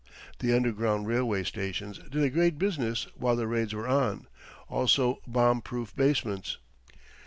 [0.39, 4.25] The underground railway stations did a great business while the raids were on;
[4.67, 6.57] also bomb proof basements.